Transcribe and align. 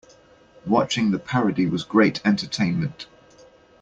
Watching 0.65 1.11
the 1.11 1.19
parody 1.19 1.67
was 1.67 1.83
great 1.83 2.25
entertainment. 2.25 3.05